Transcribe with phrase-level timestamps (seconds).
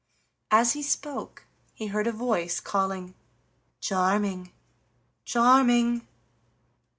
[0.49, 1.45] As he spoke
[1.75, 3.13] he heard a voice calling:
[3.81, 4.51] "Charming,
[5.25, 6.07] Charming!"